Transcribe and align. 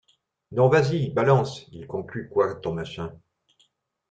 Non, 0.51 0.67
vas-y 0.67 1.11
balance, 1.11 1.67
il 1.71 1.85
conclut 1.85 2.27
quoi 2.27 2.55
ton 2.55 2.73
machin? 2.73 3.13